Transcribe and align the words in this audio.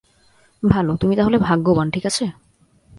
ভাল, 0.63 0.87
তুমি 0.95 1.13
তাহলে 1.15 1.37
ভাগ্যবান, 1.37 1.87
ঠিক 1.91 2.05
আছে? 2.05 2.25